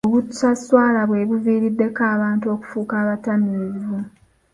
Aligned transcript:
Obutaswala 0.07 1.01
bwe 1.09 1.21
buviiriddeko 1.29 2.01
abantu 2.15 2.45
okufuuka 2.55 2.93
abatamiivi. 3.03 3.97